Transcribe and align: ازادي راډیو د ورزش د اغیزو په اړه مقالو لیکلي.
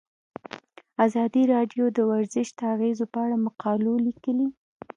ازادي 1.05 1.43
راډیو 1.53 1.85
د 1.97 1.99
ورزش 2.11 2.47
د 2.59 2.59
اغیزو 2.73 3.05
په 3.13 3.17
اړه 3.25 3.37
مقالو 3.45 3.93
لیکلي. 4.07 4.47